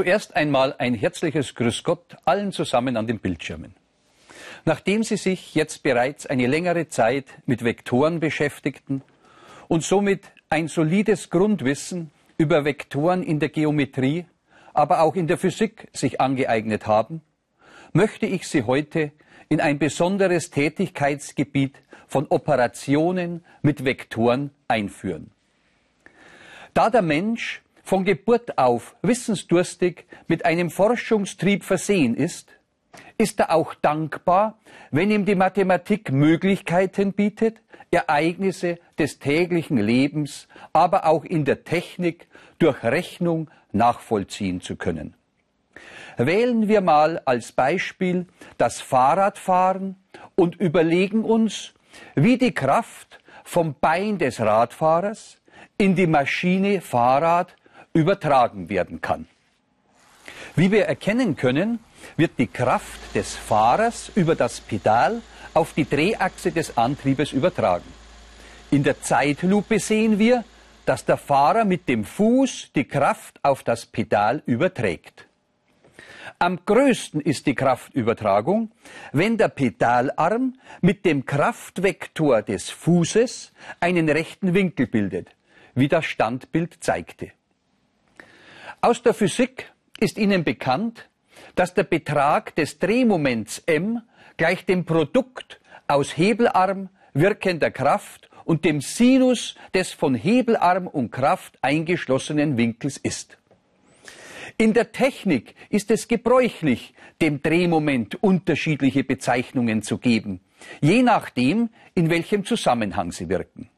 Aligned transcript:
Zuerst 0.00 0.34
einmal 0.34 0.74
ein 0.78 0.94
herzliches 0.94 1.54
Grüß 1.54 1.84
Gott 1.84 2.16
allen 2.24 2.52
zusammen 2.52 2.96
an 2.96 3.06
den 3.06 3.18
Bildschirmen. 3.18 3.74
Nachdem 4.64 5.02
Sie 5.02 5.18
sich 5.18 5.54
jetzt 5.54 5.82
bereits 5.82 6.24
eine 6.24 6.46
längere 6.46 6.88
Zeit 6.88 7.26
mit 7.44 7.62
Vektoren 7.62 8.18
beschäftigten 8.18 9.02
und 9.68 9.84
somit 9.84 10.22
ein 10.48 10.68
solides 10.68 11.28
Grundwissen 11.28 12.10
über 12.38 12.64
Vektoren 12.64 13.22
in 13.22 13.40
der 13.40 13.50
Geometrie, 13.50 14.24
aber 14.72 15.02
auch 15.02 15.16
in 15.16 15.26
der 15.26 15.36
Physik 15.36 15.88
sich 15.92 16.18
angeeignet 16.18 16.86
haben, 16.86 17.20
möchte 17.92 18.24
ich 18.24 18.48
Sie 18.48 18.62
heute 18.62 19.12
in 19.50 19.60
ein 19.60 19.78
besonderes 19.78 20.48
Tätigkeitsgebiet 20.48 21.76
von 22.08 22.26
Operationen 22.30 23.44
mit 23.60 23.84
Vektoren 23.84 24.50
einführen. 24.66 25.30
Da 26.72 26.88
der 26.88 27.02
Mensch 27.02 27.60
von 27.82 28.04
Geburt 28.04 28.58
auf 28.58 28.96
wissensdurstig 29.02 30.06
mit 30.26 30.44
einem 30.44 30.70
Forschungstrieb 30.70 31.64
versehen 31.64 32.14
ist, 32.14 32.52
ist 33.18 33.38
er 33.40 33.54
auch 33.54 33.74
dankbar, 33.74 34.58
wenn 34.90 35.10
ihm 35.10 35.24
die 35.24 35.34
Mathematik 35.34 36.10
Möglichkeiten 36.10 37.12
bietet, 37.12 37.62
Ereignisse 37.90 38.78
des 38.98 39.18
täglichen 39.18 39.76
Lebens, 39.76 40.48
aber 40.72 41.06
auch 41.06 41.24
in 41.24 41.44
der 41.44 41.64
Technik 41.64 42.28
durch 42.58 42.82
Rechnung 42.84 43.50
nachvollziehen 43.72 44.60
zu 44.60 44.76
können. 44.76 45.14
Wählen 46.16 46.68
wir 46.68 46.80
mal 46.80 47.20
als 47.24 47.52
Beispiel 47.52 48.26
das 48.58 48.80
Fahrradfahren 48.80 49.96
und 50.34 50.56
überlegen 50.56 51.24
uns, 51.24 51.74
wie 52.14 52.38
die 52.38 52.52
Kraft 52.52 53.20
vom 53.44 53.74
Bein 53.80 54.18
des 54.18 54.40
Radfahrers 54.40 55.38
in 55.78 55.94
die 55.94 56.06
Maschine 56.06 56.80
Fahrrad 56.80 57.56
übertragen 57.92 58.68
werden 58.68 59.00
kann. 59.00 59.26
Wie 60.56 60.70
wir 60.70 60.86
erkennen 60.86 61.36
können, 61.36 61.80
wird 62.16 62.32
die 62.38 62.46
Kraft 62.46 63.14
des 63.14 63.36
Fahrers 63.36 64.10
über 64.14 64.34
das 64.34 64.60
Pedal 64.60 65.22
auf 65.54 65.72
die 65.74 65.88
Drehachse 65.88 66.52
des 66.52 66.76
Antriebes 66.76 67.32
übertragen. 67.32 67.86
In 68.70 68.82
der 68.82 69.00
Zeitlupe 69.00 69.80
sehen 69.80 70.18
wir, 70.18 70.44
dass 70.86 71.04
der 71.04 71.16
Fahrer 71.16 71.64
mit 71.64 71.88
dem 71.88 72.04
Fuß 72.04 72.70
die 72.74 72.84
Kraft 72.84 73.38
auf 73.42 73.62
das 73.62 73.86
Pedal 73.86 74.42
überträgt. 74.46 75.26
Am 76.38 76.64
größten 76.64 77.20
ist 77.20 77.46
die 77.46 77.54
Kraftübertragung, 77.54 78.70
wenn 79.12 79.36
der 79.36 79.48
Pedalarm 79.48 80.58
mit 80.80 81.04
dem 81.04 81.26
Kraftvektor 81.26 82.42
des 82.42 82.70
Fußes 82.70 83.52
einen 83.80 84.08
rechten 84.08 84.54
Winkel 84.54 84.86
bildet, 84.86 85.28
wie 85.74 85.88
das 85.88 86.06
Standbild 86.06 86.82
zeigte. 86.82 87.32
Aus 88.82 89.02
der 89.02 89.12
Physik 89.12 89.70
ist 89.98 90.16
Ihnen 90.16 90.42
bekannt, 90.42 91.10
dass 91.54 91.74
der 91.74 91.84
Betrag 91.84 92.56
des 92.56 92.78
Drehmoments 92.78 93.58
m 93.66 94.00
gleich 94.38 94.64
dem 94.64 94.86
Produkt 94.86 95.60
aus 95.86 96.16
Hebelarm, 96.16 96.88
wirkender 97.12 97.70
Kraft 97.70 98.30
und 98.46 98.64
dem 98.64 98.80
Sinus 98.80 99.54
des 99.74 99.92
von 99.92 100.14
Hebelarm 100.14 100.86
und 100.86 101.10
Kraft 101.10 101.58
eingeschlossenen 101.60 102.56
Winkels 102.56 102.96
ist. 102.96 103.36
In 104.56 104.72
der 104.72 104.92
Technik 104.92 105.54
ist 105.68 105.90
es 105.90 106.08
gebräuchlich, 106.08 106.94
dem 107.20 107.42
Drehmoment 107.42 108.22
unterschiedliche 108.22 109.04
Bezeichnungen 109.04 109.82
zu 109.82 109.98
geben, 109.98 110.40
je 110.80 111.02
nachdem, 111.02 111.68
in 111.94 112.08
welchem 112.08 112.46
Zusammenhang 112.46 113.12
sie 113.12 113.28
wirken. 113.28 113.68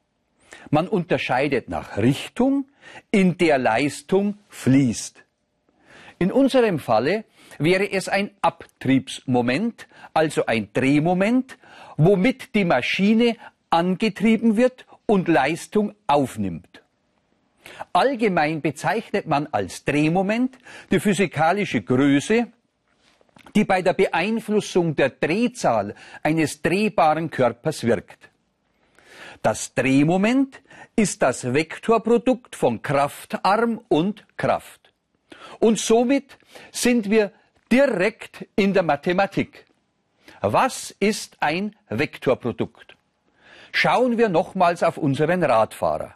Man 0.70 0.88
unterscheidet 0.88 1.68
nach 1.68 1.96
Richtung, 1.96 2.66
in 3.10 3.38
der 3.38 3.58
Leistung 3.58 4.38
fließt. 4.48 5.22
In 6.18 6.30
unserem 6.30 6.78
Falle 6.78 7.24
wäre 7.58 7.90
es 7.90 8.08
ein 8.08 8.30
Abtriebsmoment, 8.42 9.88
also 10.14 10.46
ein 10.46 10.68
Drehmoment, 10.72 11.58
womit 11.96 12.54
die 12.54 12.64
Maschine 12.64 13.36
angetrieben 13.70 14.56
wird 14.56 14.86
und 15.06 15.28
Leistung 15.28 15.94
aufnimmt. 16.06 16.82
Allgemein 17.92 18.60
bezeichnet 18.60 19.26
man 19.26 19.46
als 19.52 19.84
Drehmoment 19.84 20.58
die 20.90 21.00
physikalische 21.00 21.82
Größe, 21.82 22.48
die 23.54 23.64
bei 23.64 23.82
der 23.82 23.92
Beeinflussung 23.92 24.96
der 24.96 25.10
Drehzahl 25.10 25.94
eines 26.22 26.62
drehbaren 26.62 27.30
Körpers 27.30 27.84
wirkt. 27.84 28.31
Das 29.42 29.74
Drehmoment 29.74 30.62
ist 30.94 31.20
das 31.20 31.52
Vektorprodukt 31.52 32.54
von 32.54 32.80
Kraftarm 32.80 33.80
und 33.88 34.24
Kraft. 34.36 34.92
Und 35.58 35.80
somit 35.80 36.38
sind 36.70 37.10
wir 37.10 37.32
direkt 37.70 38.46
in 38.54 38.72
der 38.72 38.84
Mathematik. 38.84 39.66
Was 40.42 40.94
ist 41.00 41.36
ein 41.40 41.74
Vektorprodukt? 41.88 42.96
Schauen 43.72 44.16
wir 44.16 44.28
nochmals 44.28 44.84
auf 44.84 44.96
unseren 44.96 45.42
Radfahrer. 45.42 46.14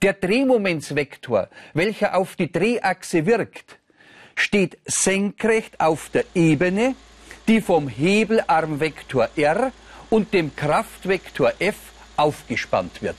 Der 0.00 0.14
Drehmomentsvektor, 0.14 1.50
welcher 1.74 2.16
auf 2.16 2.36
die 2.36 2.50
Drehachse 2.50 3.26
wirkt, 3.26 3.78
steht 4.36 4.78
senkrecht 4.86 5.80
auf 5.80 6.08
der 6.08 6.24
Ebene, 6.34 6.94
die 7.46 7.60
vom 7.60 7.88
Hebelarmvektor 7.88 9.28
R 9.36 9.72
und 10.08 10.32
dem 10.32 10.56
Kraftvektor 10.56 11.52
F 11.58 11.76
aufgespannt 12.16 13.02
wird. 13.02 13.16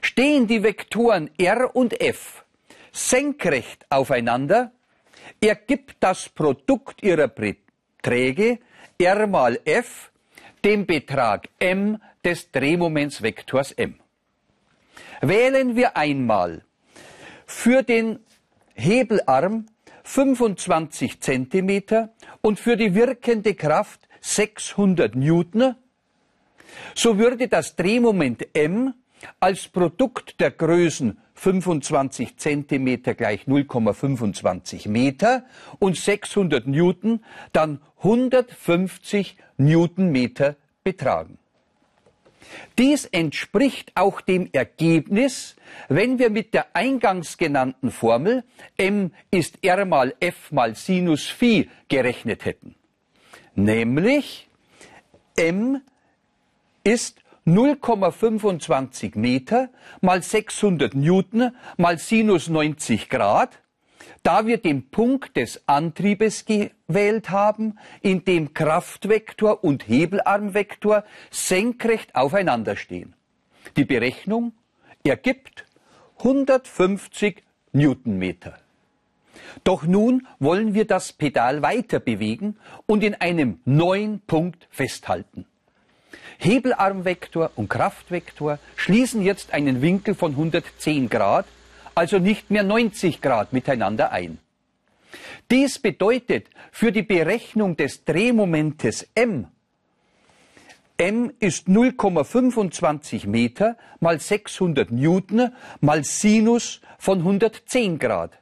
Stehen 0.00 0.46
die 0.46 0.62
Vektoren 0.62 1.30
R 1.38 1.74
und 1.74 2.00
F 2.00 2.44
senkrecht 2.92 3.86
aufeinander, 3.90 4.72
ergibt 5.40 5.96
das 6.00 6.28
Produkt 6.28 7.02
ihrer 7.02 7.28
Beträge 7.28 8.58
R 8.98 9.26
mal 9.26 9.58
F 9.64 10.10
den 10.64 10.86
Betrag 10.86 11.48
m 11.58 12.00
des 12.24 12.50
Drehmomentsvektors 12.50 13.72
m. 13.72 13.98
Wählen 15.20 15.76
wir 15.76 15.96
einmal 15.96 16.64
für 17.46 17.82
den 17.82 18.20
Hebelarm 18.74 19.66
25 20.04 21.20
Zentimeter 21.20 22.10
und 22.40 22.58
für 22.58 22.76
die 22.76 22.94
wirkende 22.94 23.54
Kraft 23.54 24.00
600 24.20 25.14
Newton 25.14 25.76
so 26.94 27.18
würde 27.18 27.48
das 27.48 27.76
Drehmoment 27.76 28.46
m 28.54 28.94
als 29.38 29.68
Produkt 29.68 30.40
der 30.40 30.50
Größen 30.50 31.18
25 31.34 32.36
Zentimeter 32.36 33.14
gleich 33.14 33.44
0,25 33.44 34.88
Meter 34.88 35.44
und 35.78 35.96
600 35.96 36.66
Newton 36.66 37.24
dann 37.52 37.80
150 37.98 39.36
Newtonmeter 39.56 40.56
betragen. 40.84 41.38
Dies 42.78 43.04
entspricht 43.04 43.92
auch 43.94 44.20
dem 44.20 44.48
Ergebnis, 44.52 45.56
wenn 45.88 46.18
wir 46.18 46.30
mit 46.30 46.54
der 46.54 46.74
eingangs 46.74 47.36
genannten 47.36 47.90
Formel 47.90 48.44
m 48.76 49.12
ist 49.30 49.58
r 49.62 49.84
mal 49.84 50.14
f 50.20 50.50
mal 50.50 50.74
Sinus 50.74 51.26
Phi 51.26 51.70
gerechnet 51.88 52.44
hätten. 52.44 52.74
Nämlich 53.54 54.48
m 55.36 55.82
ist 56.84 57.22
0,25 57.46 59.18
Meter 59.18 59.70
mal 60.00 60.22
600 60.22 60.94
Newton 60.94 61.54
mal 61.76 61.98
Sinus 61.98 62.48
90 62.48 63.08
Grad, 63.08 63.58
da 64.22 64.46
wir 64.46 64.58
den 64.58 64.90
Punkt 64.90 65.36
des 65.36 65.66
Antriebes 65.66 66.44
gewählt 66.44 67.30
haben, 67.30 67.78
in 68.02 68.24
dem 68.24 68.52
Kraftvektor 68.52 69.64
und 69.64 69.88
Hebelarmvektor 69.88 71.04
senkrecht 71.30 72.14
aufeinander 72.14 72.76
stehen. 72.76 73.14
Die 73.76 73.84
Berechnung 73.84 74.52
ergibt 75.02 75.64
150 76.18 77.42
Newtonmeter. 77.72 78.58
Doch 79.64 79.84
nun 79.84 80.26
wollen 80.38 80.74
wir 80.74 80.86
das 80.86 81.12
Pedal 81.12 81.62
weiter 81.62 81.98
bewegen 81.98 82.56
und 82.86 83.02
in 83.02 83.14
einem 83.14 83.60
neuen 83.64 84.20
Punkt 84.20 84.68
festhalten. 84.70 85.46
Hebelarmvektor 86.40 87.52
und 87.54 87.68
Kraftvektor 87.68 88.58
schließen 88.76 89.22
jetzt 89.22 89.52
einen 89.52 89.82
Winkel 89.82 90.14
von 90.14 90.32
110 90.32 91.08
Grad, 91.08 91.46
also 91.94 92.18
nicht 92.18 92.50
mehr 92.50 92.62
90 92.62 93.20
Grad 93.20 93.52
miteinander 93.52 94.10
ein. 94.10 94.38
Dies 95.50 95.78
bedeutet 95.78 96.46
für 96.72 96.92
die 96.92 97.02
Berechnung 97.02 97.76
des 97.76 98.04
Drehmomentes 98.04 99.08
m, 99.14 99.48
m 100.96 101.32
ist 101.40 101.66
0,25 101.66 103.26
Meter 103.26 103.76
mal 104.00 104.20
600 104.20 104.90
Newton 104.90 105.52
mal 105.80 106.04
Sinus 106.04 106.80
von 106.98 107.18
110 107.18 107.98
Grad. 107.98 108.38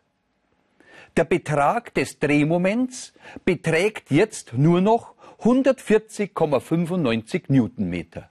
Der 1.16 1.24
Betrag 1.24 1.94
des 1.94 2.18
Drehmoments 2.18 3.12
beträgt 3.44 4.10
jetzt 4.10 4.52
nur 4.54 4.80
noch 4.80 5.14
140,95 5.40 7.44
Newtonmeter. 7.48 8.28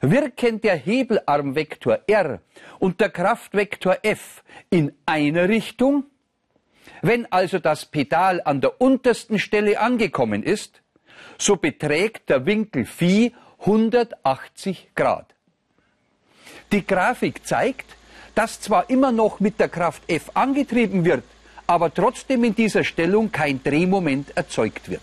Wirken 0.00 0.60
der 0.60 0.76
Hebelarmvektor 0.76 2.00
R 2.06 2.40
und 2.78 3.00
der 3.00 3.10
Kraftvektor 3.10 3.98
F 4.02 4.42
in 4.70 4.92
einer 5.04 5.48
Richtung, 5.48 6.04
wenn 7.02 7.30
also 7.32 7.58
das 7.58 7.86
Pedal 7.86 8.40
an 8.44 8.60
der 8.60 8.80
untersten 8.80 9.38
Stelle 9.38 9.80
angekommen 9.80 10.42
ist, 10.42 10.80
so 11.36 11.56
beträgt 11.56 12.30
der 12.30 12.46
Winkel 12.46 12.86
Phi 12.86 13.34
180 13.58 14.90
Grad. 14.94 15.34
Die 16.72 16.86
Grafik 16.86 17.46
zeigt, 17.46 17.96
dass 18.34 18.60
zwar 18.60 18.88
immer 18.88 19.12
noch 19.12 19.40
mit 19.40 19.58
der 19.58 19.68
Kraft 19.68 20.02
F 20.08 20.30
angetrieben 20.34 21.04
wird, 21.04 21.24
aber 21.66 21.92
trotzdem 21.92 22.44
in 22.44 22.54
dieser 22.54 22.84
Stellung 22.84 23.32
kein 23.32 23.62
Drehmoment 23.62 24.36
erzeugt 24.36 24.88
wird. 24.88 25.02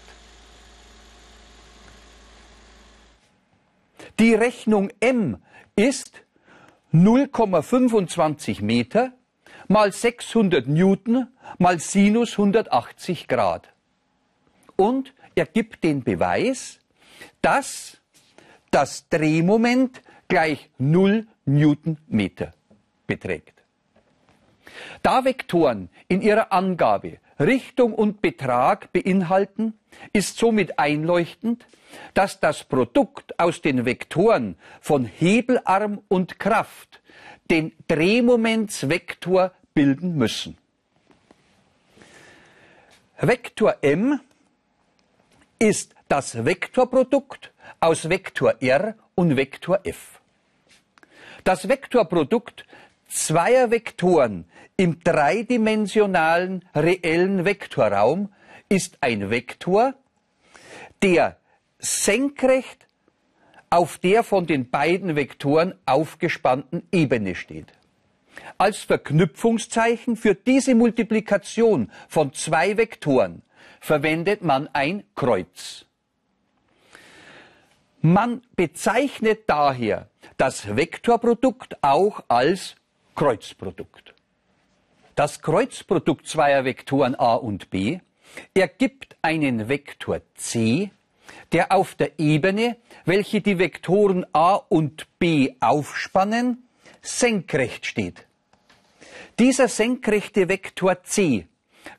Die 4.19 4.33
Rechnung 4.33 4.89
M 4.99 5.37
ist 5.75 6.23
0,25 6.91 8.63
Meter 8.63 9.13
mal 9.67 9.91
600 9.91 10.67
Newton 10.67 11.27
mal 11.59 11.79
Sinus 11.79 12.31
180 12.31 13.27
Grad. 13.27 13.71
Und 14.75 15.13
er 15.35 15.45
gibt 15.45 15.83
den 15.83 16.03
Beweis, 16.03 16.79
dass 17.43 18.01
das 18.71 19.07
Drehmoment 19.09 20.01
gleich 20.27 20.71
0 20.79 21.27
Newtonmeter 21.45 22.53
beträgt. 23.05 23.53
Da 25.03 25.25
Vektoren 25.25 25.89
in 26.07 26.21
ihrer 26.21 26.51
Angabe 26.51 27.19
Richtung 27.39 27.93
und 27.93 28.21
Betrag 28.21 28.91
beinhalten, 28.93 29.73
ist 30.13 30.37
somit 30.37 30.79
einleuchtend, 30.79 31.65
dass 32.13 32.39
das 32.39 32.63
Produkt 32.63 33.39
aus 33.39 33.61
den 33.61 33.85
Vektoren 33.85 34.57
von 34.81 35.05
Hebelarm 35.05 36.01
und 36.07 36.39
Kraft 36.39 37.01
den 37.49 37.71
Drehmomentsvektor 37.87 39.51
bilden 39.73 40.15
müssen. 40.15 40.57
Vektor 43.19 43.77
m 43.81 44.19
ist 45.59 45.95
das 46.07 46.45
Vektorprodukt 46.45 47.51
aus 47.79 48.09
Vektor 48.09 48.61
r 48.61 48.95
und 49.15 49.35
Vektor 49.35 49.79
f. 49.83 50.21
Das 51.43 51.67
Vektorprodukt 51.67 52.65
zweier 53.07 53.71
Vektoren 53.71 54.45
im 54.75 54.99
dreidimensionalen 55.03 56.63
reellen 56.75 57.45
Vektorraum 57.45 58.33
ist 58.69 58.97
ein 59.01 59.29
Vektor, 59.29 59.93
der 61.01 61.37
senkrecht 61.79 62.85
auf 63.69 63.97
der 63.97 64.23
von 64.23 64.45
den 64.45 64.69
beiden 64.69 65.15
Vektoren 65.15 65.73
aufgespannten 65.85 66.87
Ebene 66.91 67.35
steht. 67.35 67.73
Als 68.57 68.79
Verknüpfungszeichen 68.79 70.15
für 70.15 70.35
diese 70.35 70.75
Multiplikation 70.75 71.91
von 72.07 72.33
zwei 72.33 72.77
Vektoren 72.77 73.41
verwendet 73.79 74.41
man 74.41 74.69
ein 74.73 75.03
Kreuz. 75.15 75.85
Man 78.01 78.41
bezeichnet 78.55 79.41
daher 79.47 80.07
das 80.37 80.75
Vektorprodukt 80.75 81.77
auch 81.81 82.23
als 82.27 82.75
Kreuzprodukt. 83.17 84.13
Das 85.15 85.41
Kreuzprodukt 85.41 86.27
zweier 86.27 86.65
Vektoren 86.65 87.15
a 87.15 87.33
und 87.33 87.71
b 87.71 87.99
ergibt 88.53 89.17
einen 89.23 89.67
Vektor 89.67 90.21
c, 90.35 90.91
der 91.51 91.71
auf 91.71 91.95
der 91.95 92.19
Ebene, 92.19 92.77
welche 93.05 93.41
die 93.41 93.57
Vektoren 93.57 94.23
a 94.33 94.53
und 94.53 95.07
b 95.17 95.55
aufspannen, 95.59 96.67
senkrecht 97.01 97.87
steht. 97.87 98.27
Dieser 99.39 99.67
senkrechte 99.67 100.47
Vektor 100.47 101.01
c 101.01 101.47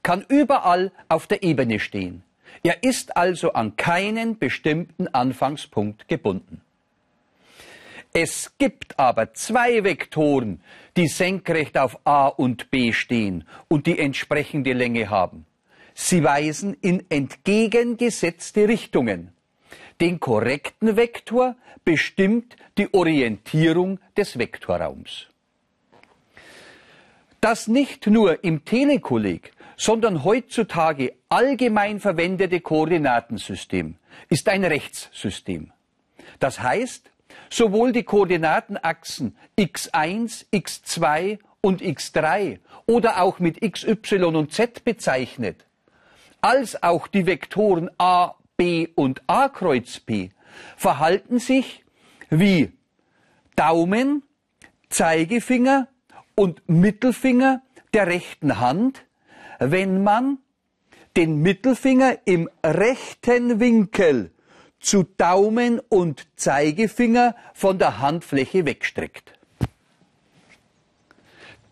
kann 0.05 0.25
überall 0.29 0.93
auf 1.09 1.27
der 1.27 1.43
Ebene 1.43 1.81
stehen. 1.81 2.23
Er 2.63 2.85
ist 2.85 3.17
also 3.17 3.55
an 3.55 3.75
keinen 3.75 4.39
bestimmten 4.39 5.09
Anfangspunkt 5.09 6.07
gebunden. 6.07 6.63
Es 8.13 8.53
gibt 8.59 8.99
aber 8.99 9.35
zwei 9.35 9.85
Vektoren, 9.85 10.63
die 10.97 11.09
senkrecht 11.09 11.77
auf 11.79 11.99
a 12.05 12.27
und 12.27 12.71
b 12.71 12.93
stehen 12.93 13.47
und 13.69 13.87
die 13.87 13.99
entsprechende 13.99 14.73
Länge 14.73 15.11
haben. 15.11 15.47
Sie 15.95 16.23
weisen 16.23 16.75
in 16.81 17.05
entgegengesetzte 17.11 18.69
Richtungen. 18.69 19.33
Den 20.01 20.21
korrekten 20.21 20.97
Vektor 20.97 21.57
bestimmt 21.85 22.57
die 22.79 22.93
Orientierung 22.95 23.99
des 24.17 24.39
Vektorraums. 24.39 25.27
Das 27.41 27.69
nicht 27.69 28.07
nur 28.07 28.43
im 28.43 28.65
Telekolleg, 28.65 29.53
sondern 29.77 30.25
heutzutage 30.25 31.15
allgemein 31.29 32.01
verwendete 32.01 32.61
Koordinatensystem 32.61 33.97
ist 34.29 34.49
ein 34.49 34.65
Rechtssystem. 34.65 35.73
Das 36.41 36.61
heißt, 36.61 37.11
sowohl 37.51 37.93
die 37.93 38.03
Koordinatenachsen 38.03 39.37
x1, 39.59 40.47
x2 40.53 41.39
und 41.61 41.83
x3 41.83 42.59
oder 42.87 43.23
auch 43.23 43.39
mit 43.39 43.61
xy 43.61 44.19
und 44.23 44.53
z 44.53 44.85
bezeichnet, 44.85 45.67
als 46.41 46.83
auch 46.83 47.07
die 47.07 47.27
Vektoren 47.27 47.91
a, 47.99 48.35
b 48.57 48.89
und 48.95 49.23
a 49.27 49.49
Kreuz 49.49 50.01
p 50.01 50.31
verhalten 50.77 51.39
sich 51.39 51.85
wie 52.31 52.73
Daumen, 53.57 54.23
Zeigefinger 54.89 55.89
und 56.35 56.69
Mittelfinger 56.69 57.63
der 57.93 58.07
rechten 58.07 58.61
Hand, 58.61 59.05
wenn 59.59 60.03
man 60.03 60.39
den 61.17 61.43
Mittelfinger 61.43 62.19
im 62.27 62.49
rechten 62.65 63.61
Winkel 63.61 64.31
zu 64.81 65.03
Daumen 65.03 65.81
und 65.89 66.27
Zeigefinger 66.37 67.35
von 67.55 67.79
der 67.79 67.99
Handfläche 67.99 68.65
wegstreckt. 68.65 69.33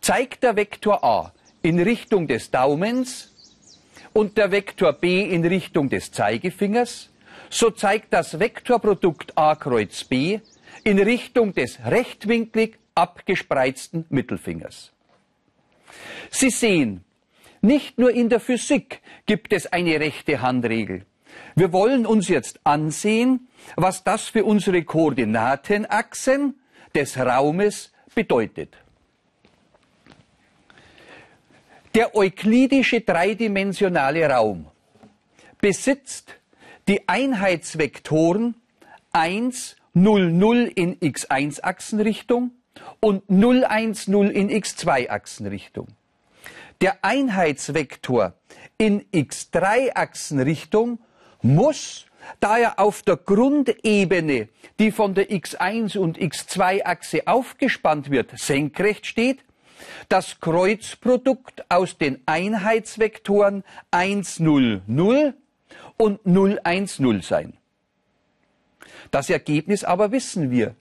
Zeigt 0.01 0.43
der 0.43 0.57
Vektor 0.57 1.03
a 1.03 1.33
in 1.63 1.81
Richtung 1.81 2.27
des 2.27 2.51
Daumens 2.51 3.33
und 4.13 4.39
der 4.39 4.51
Vektor 4.51 4.93
b 4.93 5.23
in 5.23 5.45
Richtung 5.45 5.89
des 5.89 6.13
Zeigefingers, 6.13 7.11
so 7.51 7.71
zeigt 7.71 8.13
das 8.13 8.39
Vektorprodukt 8.39 9.37
a 9.37 9.55
Kreuz 9.55 10.05
b 10.05 10.41
in 10.85 10.99
Richtung 10.99 11.55
des 11.55 11.79
rechtwinklig 11.85 12.79
abgespreizten 12.95 14.07
Mittelfingers. 14.09 14.93
Sie 16.31 16.51
sehen, 16.51 17.05
nicht 17.61 17.99
nur 17.99 18.11
in 18.11 18.29
der 18.29 18.41
Physik 18.41 19.01
gibt 19.27 19.53
es 19.53 19.67
eine 19.67 19.99
rechte 19.99 20.41
Handregel. 20.41 21.05
Wir 21.55 21.73
wollen 21.73 22.07
uns 22.07 22.29
jetzt 22.29 22.61
ansehen, 22.65 23.49
was 23.77 24.05
das 24.05 24.29
für 24.29 24.45
unsere 24.45 24.83
Koordinatenachsen 24.83 26.61
des 26.95 27.19
Raumes 27.19 27.93
bedeutet. 28.15 28.77
Der 31.95 32.15
euklidische 32.15 33.01
dreidimensionale 33.01 34.29
Raum 34.29 34.67
besitzt 35.61 36.37
die 36.89 37.09
Einheitsvektoren 37.09 38.55
1, 39.13 39.77
0, 39.95 40.31
0 40.31 40.73
in 40.75 40.97
x1-Achsenrichtung 41.01 42.51
und 43.01 43.31
0, 43.31 43.65
1, 43.65 44.09
0 44.09 44.29
in 44.29 44.51
x2-Achsenrichtung. 44.51 45.89
Der 46.83 47.03
Einheitsvektor 47.03 48.35
in 48.77 49.03
x3-Achsenrichtung 49.11 50.99
muss, 51.43 52.07
da 52.41 52.59
er 52.59 52.79
auf 52.79 53.03
der 53.03 53.17
Grundebene, 53.17 54.49
die 54.79 54.91
von 54.91 55.15
der 55.15 55.31
x1 55.31 55.97
und 55.99 56.19
x2-Achse 56.19 57.27
aufgespannt 57.27 58.11
wird, 58.11 58.39
senkrecht 58.39 59.07
steht, 59.07 59.45
das 60.09 60.41
Kreuzprodukt 60.41 61.71
aus 61.71 61.99
den 61.99 62.23
Einheitsvektoren 62.27 63.65
1, 63.91 64.41
0, 64.41 64.83
0 64.87 65.35
und 65.97 66.27
0, 66.27 66.61
1, 66.65 66.99
0 66.99 67.23
sein. 67.23 67.55
Das 69.11 69.31
Ergebnis 69.31 69.85
aber 69.85 70.13
wissen 70.13 70.51
wir 70.51 70.75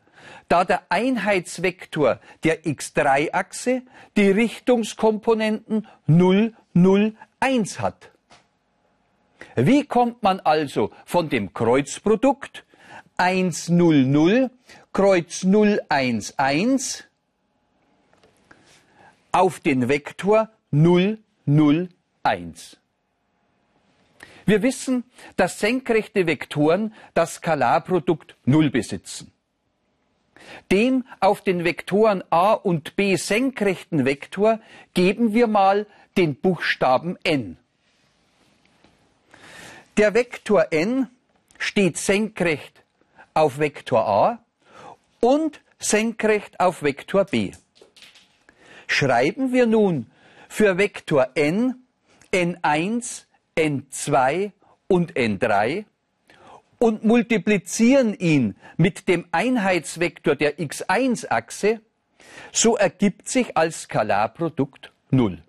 da 0.47 0.63
der 0.63 0.83
Einheitsvektor 0.89 2.19
der 2.43 2.63
x3-Achse 2.63 3.83
die 4.15 4.31
Richtungskomponenten 4.31 5.87
0, 6.07 6.53
0, 6.73 7.15
1 7.39 7.79
hat. 7.79 8.11
Wie 9.55 9.85
kommt 9.85 10.21
man 10.21 10.41
also 10.41 10.91
von 11.05 11.29
dem 11.29 11.53
Kreuzprodukt 11.53 12.65
1, 13.15 13.69
0, 13.69 14.05
0, 14.05 14.51
Kreuz 14.91 15.45
0, 15.45 15.81
1, 15.87 16.37
1 16.37 17.05
auf 19.31 19.61
den 19.61 19.87
Vektor 19.87 20.49
0, 20.71 21.19
0, 21.45 21.89
1? 22.23 22.77
Wir 24.45 24.61
wissen, 24.61 25.05
dass 25.37 25.59
senkrechte 25.59 26.27
Vektoren 26.27 26.93
das 27.13 27.35
Skalarprodukt 27.35 28.35
0 28.43 28.69
besitzen. 28.69 29.31
Dem 30.69 31.05
auf 31.21 31.41
den 31.41 31.63
Vektoren 31.63 32.23
a 32.29 32.53
und 32.53 32.97
b 32.97 33.15
senkrechten 33.15 34.05
Vektor 34.05 34.59
geben 34.93 35.33
wir 35.33 35.47
mal 35.47 35.87
den 36.17 36.35
Buchstaben 36.35 37.17
n. 37.23 37.57
Der 39.97 40.13
Vektor 40.13 40.67
n 40.71 41.07
steht 41.57 41.97
senkrecht 41.97 42.83
auf 43.33 43.59
Vektor 43.59 44.05
a 44.05 44.45
und 45.21 45.61
senkrecht 45.79 46.59
auf 46.59 46.83
Vektor 46.83 47.23
b. 47.23 47.51
Schreiben 48.87 49.53
wir 49.53 49.65
nun 49.65 50.11
für 50.49 50.77
Vektor 50.77 51.29
n 51.35 51.85
n1, 52.33 53.23
n2 53.55 54.51
und 54.87 55.13
n3 55.13 55.85
und 56.77 57.05
multiplizieren 57.05 58.13
ihn 58.13 58.57
mit 58.75 59.07
dem 59.07 59.25
Einheitsvektor 59.31 60.35
der 60.35 60.59
x1-Achse, 60.59 61.79
so 62.51 62.75
ergibt 62.75 63.29
sich 63.29 63.55
als 63.55 63.83
Skalarprodukt 63.83 64.91
0. 65.11 65.41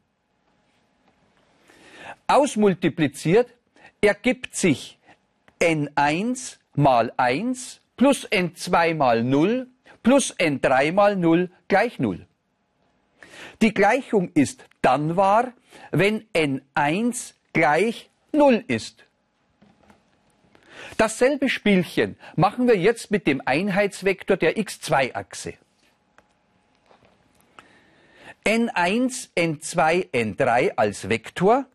Ausmultipliziert 2.29 3.49
ergibt 4.01 4.55
sich 4.55 4.99
n1 5.61 6.59
mal 6.75 7.13
1 7.17 7.81
plus 7.97 8.31
n2 8.31 8.95
mal 8.95 9.25
0 9.25 9.69
plus 10.03 10.37
n3 10.39 10.93
mal 10.93 11.17
0 11.17 11.51
gleich 11.69 11.99
0. 11.99 12.27
Die 13.63 13.73
Gleichung 13.73 14.31
ist 14.35 14.65
dann 14.83 15.17
wahr, 15.17 15.53
wenn 15.91 16.27
n1 16.35 17.35
gleich 17.53 18.11
0 18.33 18.65
ist. 18.69 19.05
Dasselbe 20.99 21.49
Spielchen 21.49 22.17
machen 22.37 22.69
wir 22.69 22.77
jetzt 22.77 23.11
mit 23.11 23.27
dem 23.27 23.43
Einheitsvektor 23.45 24.37
der 24.37 24.57
x2-Achse. 24.57 25.55
n1, 28.45 29.31
n2, 29.37 30.11
n3 30.13 30.77
als 30.77 31.09
Vektor 31.09 31.67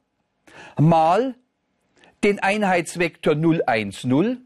mal 0.78 1.36
den 2.24 2.40
Einheitsvektor 2.40 3.36
0, 3.36 3.64
1, 3.66 4.04
0 4.04 4.38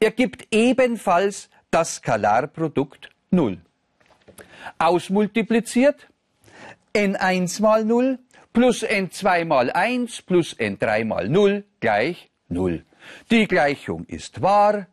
ergibt 0.00 0.46
ebenfalls 0.50 1.50
das 1.70 1.96
Skalarprodukt 1.96 3.10
0. 3.30 3.60
Ausmultipliziert 4.78 6.08
n1 6.94 7.60
mal 7.62 7.84
0 7.84 8.18
plus 8.52 8.84
n2 8.84 9.44
mal 9.44 9.70
1 9.70 10.22
plus 10.22 10.56
n3 10.56 11.04
mal 11.04 11.28
0 11.28 11.64
gleich 11.80 12.30
0. 12.48 12.84
Die 13.30 13.46
Gleichung 13.46 14.06
ist 14.06 14.42
wahr, 14.42 14.86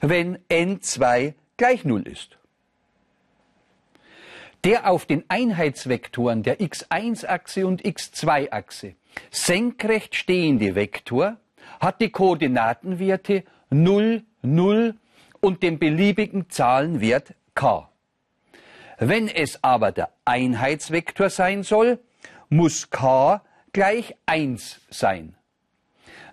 wenn 0.00 0.38
n2 0.48 1.34
gleich 1.56 1.84
0 1.84 2.06
ist. 2.06 2.38
Der 4.64 4.88
auf 4.88 5.06
den 5.06 5.24
Einheitsvektoren 5.28 6.44
der 6.44 6.60
x1-Achse 6.60 7.66
und 7.66 7.82
x2-Achse 7.82 8.94
senkrecht 9.30 10.14
stehende 10.14 10.74
Vektor 10.74 11.36
hat 11.80 12.00
die 12.00 12.10
Koordinatenwerte 12.10 13.44
0, 13.70 14.22
0 14.42 14.94
und 15.40 15.62
den 15.62 15.78
beliebigen 15.78 16.48
Zahlenwert 16.50 17.34
k. 17.54 17.88
Wenn 18.98 19.28
es 19.28 19.62
aber 19.64 19.90
der 19.90 20.10
Einheitsvektor 20.24 21.30
sein 21.30 21.62
soll, 21.62 21.98
muss 22.48 22.90
k 22.90 23.42
gleich 23.72 24.14
1 24.26 24.80
sein. 24.90 25.34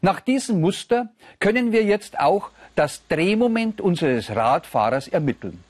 Nach 0.02 0.20
diesem 0.20 0.62
Muster 0.62 1.10
können 1.40 1.72
wir 1.72 1.84
jetzt 1.84 2.20
auch 2.20 2.52
das 2.76 3.08
Drehmoment 3.08 3.82
unseres 3.82 4.36
Radfahrers 4.36 5.08
ermitteln. 5.08 5.64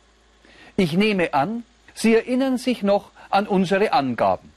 Ich 0.76 0.94
nehme 0.94 1.34
an, 1.34 1.64
Sie 1.94 2.16
erinnern 2.16 2.58
sich 2.58 2.82
noch 2.84 3.12
an 3.30 3.48
unsere 3.48 3.92
Angaben. 3.92 4.54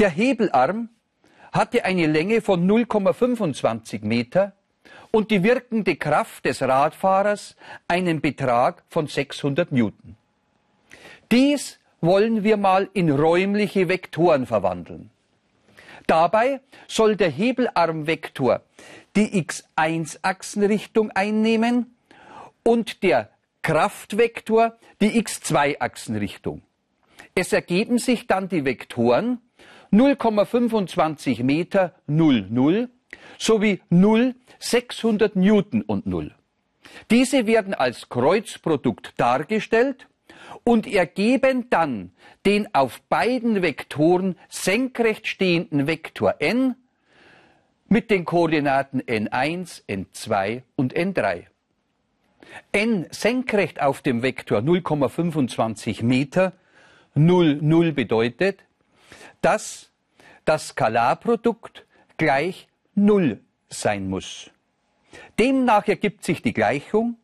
Der 0.00 0.10
Hebelarm 0.10 0.88
hatte 1.52 1.84
eine 1.84 2.06
Länge 2.06 2.40
von 2.40 2.68
0,25 2.68 4.04
Meter 4.04 4.52
und 5.12 5.30
die 5.30 5.44
wirkende 5.44 5.94
Kraft 5.94 6.44
des 6.44 6.62
Radfahrers 6.62 7.54
einen 7.86 8.20
Betrag 8.20 8.82
von 8.88 9.06
600 9.06 9.70
Newton. 9.70 10.16
Dies 11.30 11.78
wollen 12.00 12.42
wir 12.42 12.56
mal 12.56 12.90
in 12.92 13.08
räumliche 13.08 13.88
Vektoren 13.88 14.46
verwandeln. 14.46 15.10
Dabei 16.08 16.60
soll 16.88 17.14
der 17.16 17.30
Hebelarmvektor 17.30 18.62
die 19.16 19.42
x1-Achsenrichtung 19.44 21.12
einnehmen 21.12 21.94
und 22.64 23.04
der 23.04 23.30
Kraftvektor 23.62 24.76
die 25.00 25.22
x2-Achsenrichtung. 25.22 26.62
Es 27.34 27.52
ergeben 27.52 27.98
sich 27.98 28.26
dann 28.26 28.48
die 28.48 28.64
Vektoren 28.64 29.40
0,25 29.94 31.44
Meter 31.44 31.94
0, 32.08 32.48
0 32.50 32.88
sowie 33.38 33.80
0, 33.90 34.34
600 34.58 35.36
Newton 35.36 35.82
und 35.82 36.04
0. 36.06 36.34
Diese 37.12 37.46
werden 37.46 37.74
als 37.74 38.08
Kreuzprodukt 38.08 39.12
dargestellt 39.16 40.08
und 40.64 40.92
ergeben 40.92 41.70
dann 41.70 42.10
den 42.44 42.74
auf 42.74 43.02
beiden 43.02 43.62
Vektoren 43.62 44.36
senkrecht 44.48 45.28
stehenden 45.28 45.86
Vektor 45.86 46.34
n 46.40 46.74
mit 47.86 48.10
den 48.10 48.24
Koordinaten 48.24 49.00
n1, 49.00 49.82
n2 49.88 50.62
und 50.74 50.92
n3. 50.96 51.44
n 52.72 53.06
senkrecht 53.10 53.80
auf 53.80 54.02
dem 54.02 54.22
Vektor 54.22 54.58
0,25 54.58 56.02
Meter 56.02 56.52
0, 57.14 57.60
0 57.62 57.92
bedeutet, 57.92 58.58
dass 59.44 59.90
das 60.46 60.68
Skalarprodukt 60.68 61.84
gleich 62.16 62.66
0 62.94 63.40
sein 63.68 64.08
muss. 64.08 64.50
Demnach 65.38 65.86
ergibt 65.86 66.24
sich 66.24 66.40
die 66.40 66.54
Gleichung 66.54 67.16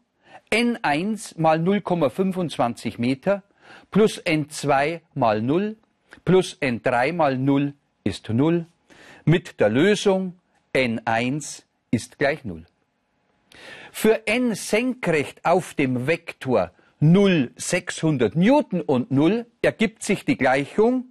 n1 0.52 1.40
mal 1.40 1.58
0,25 1.58 3.00
Meter 3.00 3.42
plus 3.90 4.20
n2 4.24 5.00
mal 5.14 5.40
0 5.40 5.76
plus 6.24 6.58
n3 6.60 7.12
mal 7.14 7.38
0 7.38 7.72
ist 8.04 8.28
0 8.28 8.66
mit 9.24 9.58
der 9.58 9.70
Lösung 9.70 10.38
n1 10.74 11.62
ist 11.90 12.18
gleich 12.18 12.44
0. 12.44 12.66
Für 13.92 14.26
n 14.26 14.54
senkrecht 14.54 15.44
auf 15.44 15.74
dem 15.74 16.06
Vektor 16.06 16.72
0, 17.00 17.52
600 17.56 18.36
Newton 18.36 18.82
und 18.82 19.10
0 19.10 19.46
ergibt 19.62 20.02
sich 20.02 20.26
die 20.26 20.36
Gleichung 20.36 21.06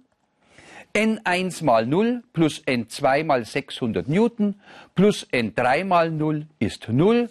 n1 0.94 1.64
mal 1.64 1.86
0 1.86 2.22
plus 2.32 2.62
n2 2.66 3.24
mal 3.24 3.44
600 3.44 4.08
Newton 4.08 4.60
plus 4.94 5.26
n3 5.32 5.84
mal 5.84 6.10
0 6.10 6.46
ist 6.58 6.88
0 6.88 7.28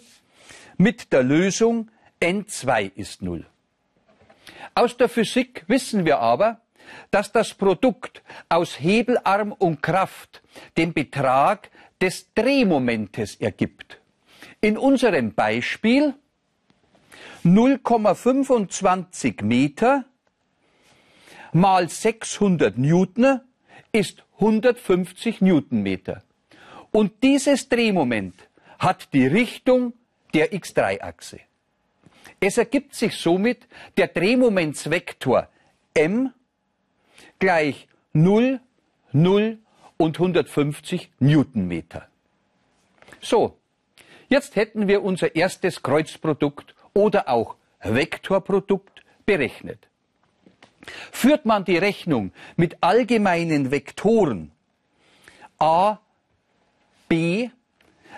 mit 0.76 1.12
der 1.12 1.22
Lösung 1.22 1.90
N2 2.20 2.92
ist 2.94 3.22
0. 3.22 3.46
Aus 4.74 4.96
der 4.96 5.08
Physik 5.08 5.64
wissen 5.68 6.04
wir 6.04 6.20
aber, 6.20 6.60
dass 7.10 7.32
das 7.32 7.54
Produkt 7.54 8.22
aus 8.48 8.80
Hebelarm 8.80 9.52
und 9.52 9.82
Kraft 9.82 10.42
den 10.76 10.92
Betrag 10.92 11.70
des 12.00 12.32
Drehmomentes 12.34 13.36
ergibt. 13.36 14.00
In 14.60 14.78
unserem 14.78 15.34
Beispiel 15.34 16.14
0,25 17.44 19.44
Meter 19.44 20.04
mal 21.52 21.88
600 21.88 22.78
Newton 22.78 23.40
ist 23.92 24.24
150 24.34 25.40
Newtonmeter. 25.40 26.22
Und 26.92 27.22
dieses 27.22 27.68
Drehmoment 27.68 28.48
hat 28.78 29.12
die 29.12 29.26
Richtung 29.26 29.92
der 30.34 30.52
x3-Achse. 30.52 31.40
Es 32.40 32.56
ergibt 32.56 32.94
sich 32.94 33.16
somit 33.16 33.68
der 33.96 34.08
Drehmomentsvektor 34.08 35.48
m 35.94 36.32
gleich 37.38 37.88
0, 38.12 38.60
0 39.12 39.58
und 39.96 40.18
150 40.18 41.10
Newtonmeter. 41.18 42.08
So, 43.20 43.58
jetzt 44.28 44.56
hätten 44.56 44.88
wir 44.88 45.02
unser 45.02 45.34
erstes 45.36 45.82
Kreuzprodukt 45.82 46.74
oder 46.94 47.28
auch 47.28 47.56
Vektorprodukt 47.80 49.02
berechnet. 49.26 49.89
Führt 51.12 51.44
man 51.44 51.64
die 51.64 51.76
Rechnung 51.76 52.32
mit 52.56 52.78
allgemeinen 52.82 53.70
Vektoren 53.70 54.50
a, 55.58 55.98
b, 57.08 57.50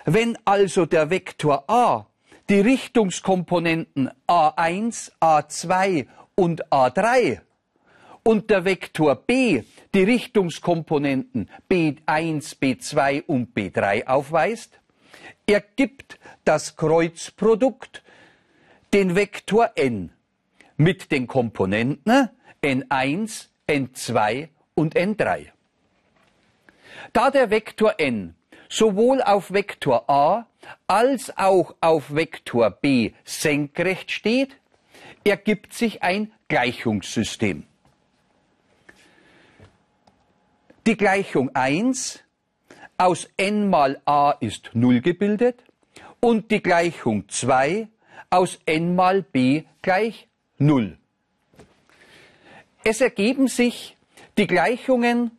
wenn 0.05 0.37
also 0.45 0.85
der 0.85 1.09
Vektor 1.09 1.69
a 1.69 2.07
die 2.49 2.59
Richtungskomponenten 2.59 4.09
a1, 4.27 5.11
a2 5.19 6.07
und 6.35 6.65
a3 6.71 7.41
und 8.23 8.49
der 8.49 8.65
Vektor 8.65 9.15
b 9.15 9.63
die 9.93 10.03
Richtungskomponenten 10.03 11.49
b1, 11.69 12.59
b2 12.59 13.23
und 13.25 13.55
b3 13.55 14.07
aufweist, 14.07 14.79
ergibt 15.45 16.19
das 16.45 16.75
Kreuzprodukt 16.75 18.03
den 18.93 19.15
Vektor 19.15 19.71
n 19.75 20.11
mit 20.77 21.11
den 21.11 21.27
Komponenten 21.27 22.29
n1, 22.63 23.49
n2 23.67 24.49
und 24.73 24.95
n3. 24.95 25.47
Da 27.11 27.29
der 27.29 27.49
Vektor 27.49 27.95
n 27.99 28.35
sowohl 28.69 29.21
auf 29.21 29.53
Vektor 29.53 30.09
a 30.09 30.47
als 30.87 31.37
auch 31.37 31.75
auf 31.81 32.15
Vektor 32.15 32.71
b 32.71 33.11
senkrecht 33.23 34.09
steht, 34.11 34.57
ergibt 35.23 35.73
sich 35.73 36.01
ein 36.01 36.31
Gleichungssystem. 36.47 37.65
Die 40.87 40.97
Gleichung 40.97 41.53
1 41.53 42.23
aus 42.97 43.29
n 43.37 43.69
mal 43.69 44.01
a 44.05 44.31
ist 44.31 44.71
0 44.73 45.01
gebildet 45.01 45.63
und 46.19 46.51
die 46.51 46.63
Gleichung 46.63 47.29
2 47.29 47.87
aus 48.29 48.59
n 48.65 48.95
mal 48.95 49.21
b 49.21 49.63
gleich 49.81 50.27
0. 50.57 50.97
Es 52.85 52.99
ergeben 52.99 53.47
sich 53.47 53.97
die 54.37 54.45
Gleichungen 54.45 55.31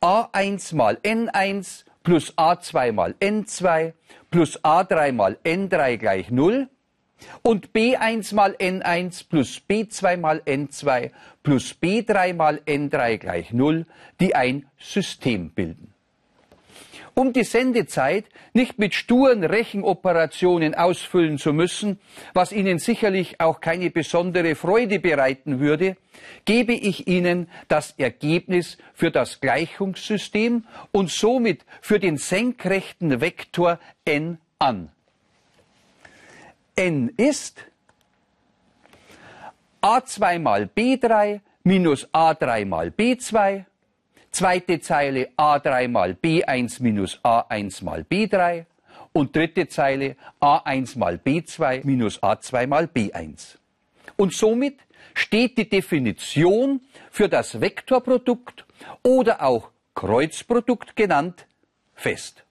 a1 0.00 0.74
mal 0.74 0.96
n1 1.02 1.84
plus 2.02 2.32
a2 2.38 2.92
mal 2.92 3.14
n2 3.20 3.92
plus 4.30 4.64
a3 4.64 5.12
mal 5.12 5.38
n3 5.44 5.98
gleich 5.98 6.30
0 6.30 6.68
und 7.42 7.72
b1 7.72 8.34
mal 8.34 8.54
n1 8.54 9.28
plus 9.28 9.60
b2 9.68 10.16
mal 10.16 10.40
n2 10.46 11.10
plus 11.42 11.76
b3 11.78 12.32
mal 12.32 12.62
n3 12.66 13.18
gleich 13.18 13.52
0, 13.52 13.84
die 14.20 14.34
ein 14.34 14.66
System 14.78 15.50
bilden. 15.50 15.87
Um 17.18 17.32
die 17.32 17.42
Sendezeit 17.42 18.26
nicht 18.52 18.78
mit 18.78 18.94
sturen 18.94 19.42
Rechenoperationen 19.42 20.76
ausfüllen 20.76 21.36
zu 21.36 21.52
müssen, 21.52 21.98
was 22.32 22.52
Ihnen 22.52 22.78
sicherlich 22.78 23.40
auch 23.40 23.60
keine 23.60 23.90
besondere 23.90 24.54
Freude 24.54 25.00
bereiten 25.00 25.58
würde, 25.58 25.96
gebe 26.44 26.74
ich 26.74 27.08
Ihnen 27.08 27.50
das 27.66 27.90
Ergebnis 27.98 28.78
für 28.94 29.10
das 29.10 29.40
Gleichungssystem 29.40 30.64
und 30.92 31.10
somit 31.10 31.64
für 31.80 31.98
den 31.98 32.18
senkrechten 32.18 33.20
Vektor 33.20 33.80
n 34.04 34.38
an. 34.60 34.92
n 36.76 37.08
ist 37.16 37.64
a2 39.82 40.38
mal 40.38 40.70
b3 40.72 41.40
minus 41.64 42.08
a3 42.14 42.64
mal 42.64 42.90
b2, 42.96 43.64
zweite 44.30 44.80
Zeile 44.80 45.30
a3 45.36 45.88
mal 45.88 46.12
b1 46.12 46.82
minus 46.82 47.18
a1 47.22 47.84
mal 47.84 48.02
b3 48.02 48.66
und 49.12 49.34
dritte 49.34 49.68
Zeile 49.68 50.16
a1 50.40 50.98
mal 50.98 51.16
b2 51.16 51.84
minus 51.84 52.22
a2 52.22 52.66
mal 52.66 52.84
b1. 52.84 53.56
Und 54.16 54.34
somit 54.34 54.78
steht 55.14 55.58
die 55.58 55.68
Definition 55.68 56.80
für 57.10 57.28
das 57.28 57.60
Vektorprodukt 57.60 58.64
oder 59.02 59.42
auch 59.42 59.70
Kreuzprodukt 59.94 60.94
genannt 60.94 61.46
fest. 61.94 62.44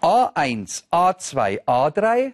A1, 0.00 0.84
A2, 0.90 1.64
A3, 1.64 2.32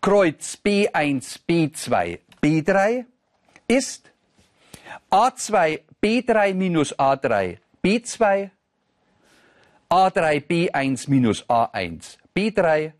Kreuz 0.00 0.58
B1, 0.64 1.40
B2, 1.48 2.18
B3 2.40 3.04
ist 3.68 4.10
A2, 5.10 5.80
B3 6.02 6.54
minus 6.54 6.98
A3, 6.98 7.58
B2, 7.84 8.50
A3, 9.90 10.46
B1 10.46 11.08
minus 11.08 11.48
A1, 11.48 12.18
B3 12.34 12.92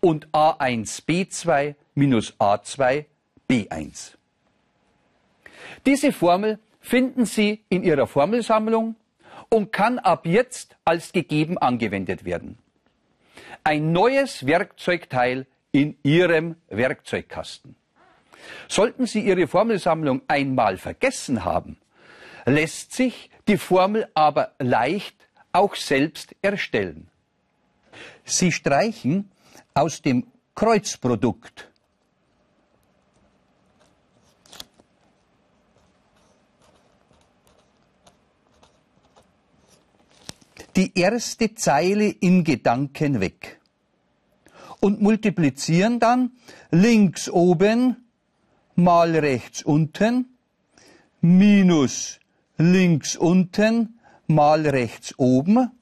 und 0.00 0.28
A1, 0.28 1.04
B2 1.04 1.74
minus 1.94 2.32
A2, 2.38 3.04
B1. 3.50 4.14
Diese 5.84 6.12
Formel 6.12 6.58
finden 6.80 7.26
Sie 7.26 7.64
in 7.68 7.82
Ihrer 7.82 8.06
Formelsammlung 8.06 8.96
und 9.50 9.72
kann 9.72 9.98
ab 9.98 10.26
jetzt 10.26 10.76
als 10.84 11.12
gegeben 11.12 11.58
angewendet 11.58 12.24
werden 12.24 12.58
ein 13.68 13.92
neues 13.92 14.46
Werkzeugteil 14.46 15.46
in 15.72 15.98
Ihrem 16.02 16.56
Werkzeugkasten. 16.68 17.76
Sollten 18.68 19.06
Sie 19.06 19.20
Ihre 19.20 19.46
Formelsammlung 19.46 20.22
einmal 20.28 20.76
vergessen 20.76 21.44
haben, 21.44 21.78
lässt 22.44 22.92
sich 22.92 23.30
die 23.46 23.58
Formel 23.58 24.08
aber 24.14 24.52
leicht 24.58 25.16
auch 25.52 25.74
selbst 25.74 26.34
erstellen. 26.42 27.08
Sie 28.24 28.52
streichen 28.52 29.30
aus 29.74 30.02
dem 30.02 30.26
Kreuzprodukt 30.54 31.68
die 40.78 40.96
erste 40.96 41.54
Zeile 41.56 42.08
in 42.08 42.44
Gedanken 42.44 43.20
weg 43.20 43.58
und 44.78 45.00
multiplizieren 45.02 45.98
dann 45.98 46.30
links 46.70 47.28
oben 47.28 48.07
mal 48.78 49.16
rechts 49.16 49.62
unten 49.64 50.38
minus 51.20 52.20
links 52.58 53.16
unten 53.16 53.98
mal 54.28 54.66
rechts 54.66 55.18
oben 55.18 55.72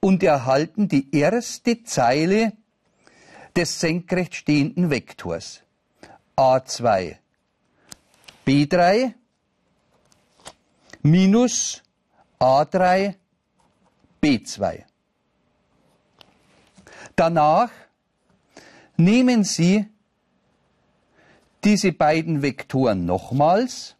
und 0.00 0.22
erhalten 0.24 0.88
die 0.88 1.14
erste 1.14 1.84
Zeile 1.84 2.52
des 3.54 3.78
senkrecht 3.78 4.34
stehenden 4.34 4.90
Vektors. 4.90 5.62
A2 6.36 7.18
B3 8.46 9.14
minus 11.02 11.82
A3 12.40 13.14
B2. 14.22 14.84
Danach 17.14 17.70
nehmen 18.96 19.44
Sie 19.44 19.86
diese 21.64 21.92
beiden 21.92 22.42
Vektoren 22.42 23.04
nochmals. 23.04 23.96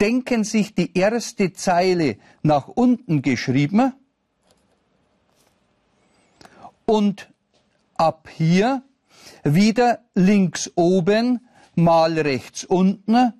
Denken 0.00 0.44
sich 0.44 0.74
die 0.74 0.96
erste 0.96 1.52
Zeile 1.52 2.16
nach 2.42 2.68
unten 2.68 3.22
geschrieben. 3.22 3.94
Und 6.84 7.32
ab 7.96 8.28
hier 8.28 8.82
wieder 9.42 10.04
links 10.14 10.70
oben 10.76 11.48
mal 11.74 12.18
rechts 12.18 12.64
unten 12.64 13.32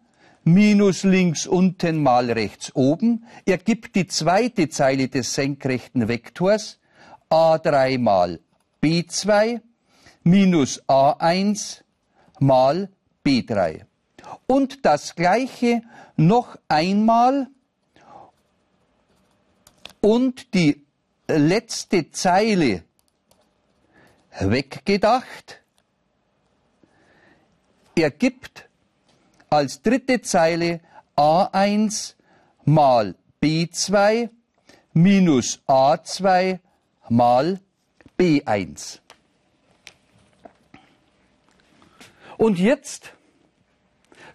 minus 0.47 1.03
links 1.03 1.47
unten 1.47 2.03
mal 2.03 2.31
rechts 2.31 2.75
oben. 2.75 3.27
Ergibt 3.45 3.97
die 3.97 4.07
zweite 4.07 4.69
Zeile 4.69 5.09
des 5.09 5.35
senkrechten 5.35 6.09
Vektors 6.09 6.79
a3 7.29 7.99
mal 7.99 8.41
b2 8.87 9.61
minus 10.23 10.81
a1 10.87 11.83
mal 12.39 12.89
b3. 13.25 13.85
Und 14.47 14.85
das 14.85 15.17
gleiche 15.17 15.83
noch 16.17 16.57
einmal 16.69 17.49
und 20.01 20.55
die 20.55 20.87
letzte 21.27 22.13
Zeile 22.13 22.85
weggedacht 24.39 25.61
ergibt 27.97 28.69
als 29.51 29.83
dritte 29.83 30.23
Zeile 30.23 30.81
a1 31.17 32.15
mal 32.65 33.17
b2 33.43 34.31
minus 34.93 35.59
a2 35.67 36.61
mal 37.09 37.61
b1. 38.19 39.01
Und 42.37 42.59
jetzt 42.59 43.13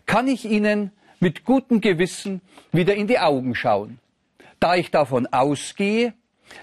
kann 0.06 0.28
ich 0.28 0.46
Ihnen 0.46 0.92
mit 1.20 1.46
gutem 1.46 1.82
Gewissen 1.82 2.42
wieder 2.72 2.96
in 2.96 3.08
die 3.08 3.20
Augen 3.20 3.56
schauen, 3.56 4.00
da 4.60 4.76
ich 4.76 4.92
davon 4.92 5.28
ausgehe, 5.28 6.14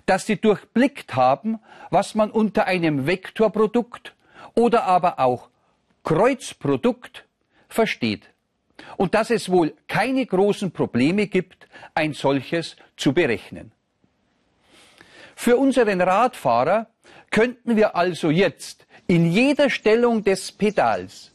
dass 0.06 0.26
Sie 0.26 0.36
durchblickt 0.36 1.14
haben, 1.14 1.60
was 1.90 2.14
man 2.14 2.30
unter 2.30 2.66
einem 2.66 3.06
Vektorprodukt 3.06 4.14
oder 4.54 4.84
aber 4.84 5.18
auch 5.18 5.48
Kreuzprodukt 6.04 7.26
versteht 7.68 8.30
und 8.96 9.14
dass 9.14 9.30
es 9.30 9.50
wohl 9.50 9.74
keine 9.86 10.24
großen 10.26 10.72
Probleme 10.72 11.26
gibt, 11.26 11.68
ein 11.94 12.12
solches 12.12 12.76
zu 12.96 13.12
berechnen. 13.12 13.72
Für 15.36 15.56
unseren 15.56 16.00
Radfahrer 16.00 16.88
könnten 17.30 17.76
wir 17.76 17.96
also 17.96 18.30
jetzt 18.30 18.86
in 19.06 19.30
jeder 19.30 19.70
Stellung 19.70 20.24
des 20.24 20.52
Pedals 20.52 21.32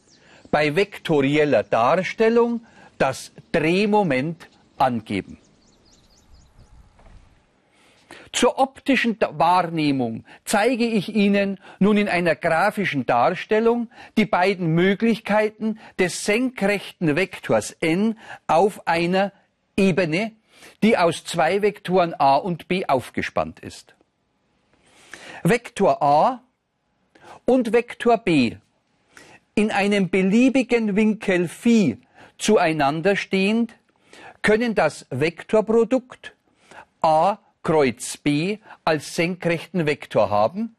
bei 0.50 0.76
vektorieller 0.76 1.62
Darstellung 1.64 2.64
das 2.98 3.32
Drehmoment 3.52 4.48
angeben. 4.78 5.38
Zur 8.34 8.58
optischen 8.58 9.16
Wahrnehmung 9.20 10.24
zeige 10.44 10.84
ich 10.84 11.14
Ihnen 11.14 11.60
nun 11.78 11.96
in 11.96 12.08
einer 12.08 12.34
grafischen 12.34 13.06
Darstellung 13.06 13.88
die 14.16 14.26
beiden 14.26 14.74
Möglichkeiten 14.74 15.78
des 16.00 16.24
senkrechten 16.24 17.14
Vektors 17.14 17.76
n 17.80 18.18
auf 18.48 18.88
einer 18.88 19.32
Ebene, 19.76 20.32
die 20.82 20.98
aus 20.98 21.24
zwei 21.24 21.62
Vektoren 21.62 22.12
a 22.18 22.34
und 22.34 22.66
b 22.66 22.86
aufgespannt 22.86 23.60
ist. 23.60 23.94
Vektor 25.46 26.02
a 26.02 26.40
und 27.44 27.74
Vektor 27.74 28.16
b 28.16 28.56
in 29.54 29.70
einem 29.70 30.08
beliebigen 30.08 30.96
Winkel 30.96 31.48
phi 31.48 31.98
zueinander 32.38 33.14
stehend, 33.14 33.74
können 34.40 34.74
das 34.74 35.04
Vektorprodukt 35.10 36.34
a 37.02 37.36
Kreuz 37.62 38.16
b 38.16 38.58
als 38.86 39.14
senkrechten 39.14 39.84
Vektor 39.84 40.30
haben, 40.30 40.76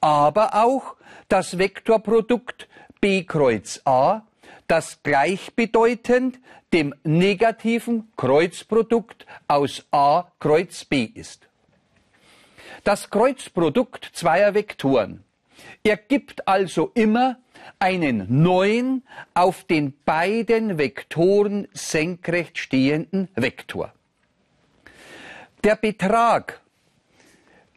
aber 0.00 0.54
auch 0.54 0.94
das 1.28 1.58
Vektorprodukt 1.58 2.68
b 3.00 3.24
Kreuz 3.24 3.80
a, 3.84 4.22
das 4.68 5.02
gleichbedeutend 5.02 6.38
dem 6.72 6.94
negativen 7.02 8.12
Kreuzprodukt 8.16 9.26
aus 9.48 9.84
a 9.90 10.30
Kreuz 10.38 10.84
b 10.84 11.02
ist. 11.02 11.48
Das 12.84 13.10
Kreuzprodukt 13.10 14.10
zweier 14.12 14.54
Vektoren 14.54 15.24
ergibt 15.82 16.46
also 16.46 16.90
immer 16.94 17.38
einen 17.78 18.42
neuen 18.42 19.02
auf 19.34 19.64
den 19.64 19.94
beiden 20.04 20.78
Vektoren 20.78 21.68
senkrecht 21.72 22.58
stehenden 22.58 23.28
Vektor. 23.34 23.92
Der 25.64 25.76
Betrag 25.76 26.60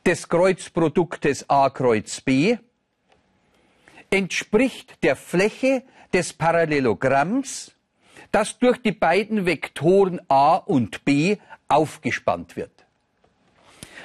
des 0.05 0.27
Kreuzproduktes 0.29 1.49
a 1.49 1.69
Kreuz 1.69 2.21
b 2.21 2.57
entspricht 4.09 5.03
der 5.03 5.15
Fläche 5.15 5.83
des 6.13 6.33
Parallelogramms, 6.33 7.73
das 8.31 8.57
durch 8.59 8.77
die 8.81 8.91
beiden 8.91 9.45
Vektoren 9.45 10.21
a 10.27 10.55
und 10.55 11.05
b 11.05 11.37
aufgespannt 11.67 12.55
wird. 12.55 12.78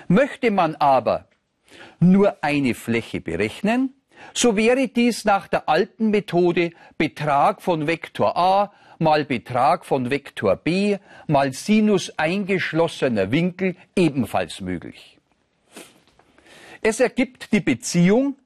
Möchte 0.09 0.51
man 0.51 0.77
aber 0.77 1.29
nur 2.01 2.37
eine 2.43 2.75
Fläche 2.75 3.21
berechnen, 3.21 3.95
so 4.33 4.57
wäre 4.57 4.89
dies 4.89 5.25
nach 5.25 5.49
der 5.49 5.69
alten 5.69 6.11
Methode 6.11 6.71
Betrag 6.99 7.63
von 7.63 7.87
Vektor 7.87 8.37
a 8.37 8.73
mal 8.99 9.25
Betrag 9.25 9.85
von 9.85 10.11
Vektor 10.11 10.57
b 10.57 10.99
mal 11.27 11.53
Sinus 11.53 12.11
eingeschlossener 12.19 13.31
Winkel 13.31 13.77
ebenfalls 13.97 14.61
möglich. 14.61 15.19
Es 16.81 17.01
ergibt 17.01 17.53
die 17.53 17.61
Beziehung 17.61 18.37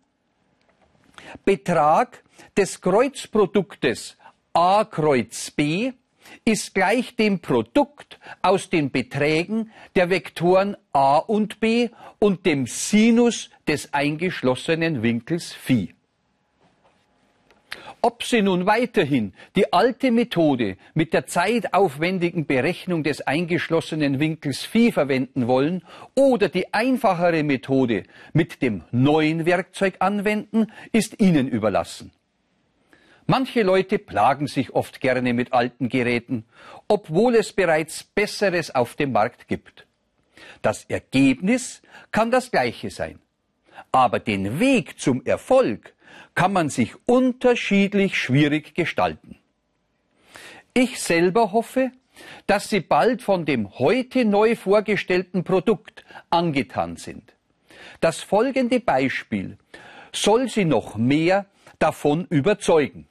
Betrag 1.44 2.22
des 2.56 2.80
Kreuzproduktes 2.80 4.16
a 4.52 4.84
Kreuz 4.84 5.50
b 5.50 5.92
ist 6.44 6.74
gleich 6.74 7.16
dem 7.16 7.40
Produkt 7.40 8.18
aus 8.42 8.70
den 8.70 8.90
Beträgen 8.90 9.70
der 9.94 10.10
Vektoren 10.10 10.76
a 10.92 11.18
und 11.18 11.60
b 11.60 11.90
und 12.18 12.46
dem 12.46 12.66
Sinus 12.66 13.50
des 13.66 13.92
eingeschlossenen 13.92 15.02
Winkels 15.02 15.52
phi. 15.52 15.94
Ob 18.00 18.22
Sie 18.22 18.42
nun 18.42 18.64
weiterhin 18.64 19.32
die 19.56 19.72
alte 19.72 20.12
Methode 20.12 20.76
mit 20.94 21.12
der 21.12 21.26
zeitaufwendigen 21.26 22.46
Berechnung 22.46 23.02
des 23.02 23.22
eingeschlossenen 23.22 24.20
Winkels 24.20 24.64
Phi 24.64 24.92
verwenden 24.92 25.48
wollen 25.48 25.82
oder 26.14 26.48
die 26.48 26.72
einfachere 26.72 27.42
Methode 27.42 28.04
mit 28.32 28.62
dem 28.62 28.84
neuen 28.92 29.46
Werkzeug 29.46 29.96
anwenden, 29.98 30.68
ist 30.92 31.20
Ihnen 31.20 31.48
überlassen. 31.48 32.12
Manche 33.30 33.62
Leute 33.62 33.98
plagen 33.98 34.46
sich 34.46 34.74
oft 34.74 35.02
gerne 35.02 35.34
mit 35.34 35.52
alten 35.52 35.90
Geräten, 35.90 36.46
obwohl 36.88 37.34
es 37.34 37.52
bereits 37.52 38.02
Besseres 38.02 38.74
auf 38.74 38.94
dem 38.94 39.12
Markt 39.12 39.48
gibt. 39.48 39.86
Das 40.62 40.84
Ergebnis 40.84 41.82
kann 42.10 42.30
das 42.30 42.50
gleiche 42.50 42.88
sein. 42.88 43.18
Aber 43.92 44.18
den 44.18 44.60
Weg 44.60 44.98
zum 44.98 45.26
Erfolg 45.26 45.92
kann 46.34 46.54
man 46.54 46.70
sich 46.70 46.94
unterschiedlich 47.04 48.16
schwierig 48.16 48.74
gestalten. 48.74 49.36
Ich 50.72 50.98
selber 50.98 51.52
hoffe, 51.52 51.92
dass 52.46 52.70
Sie 52.70 52.80
bald 52.80 53.20
von 53.20 53.44
dem 53.44 53.78
heute 53.78 54.24
neu 54.24 54.56
vorgestellten 54.56 55.44
Produkt 55.44 56.02
angetan 56.30 56.96
sind. 56.96 57.34
Das 58.00 58.22
folgende 58.22 58.80
Beispiel 58.80 59.58
soll 60.14 60.48
Sie 60.48 60.64
noch 60.64 60.96
mehr 60.96 61.44
davon 61.78 62.24
überzeugen. 62.30 63.06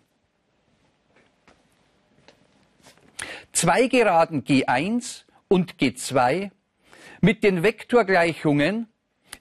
Zwei 3.58 3.88
Geraden 3.88 4.44
G1 4.44 5.24
und 5.48 5.78
G2 5.78 6.52
mit 7.22 7.44
den 7.44 7.64
Vektorgleichungen 7.64 8.86